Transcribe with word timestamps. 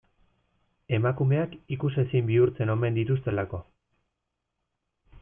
Emakumeak 0.97 1.53
ikusezin 1.75 2.25
bihurtzen 2.31 2.73
omen 2.77 2.97
dituztelako. 2.99 3.61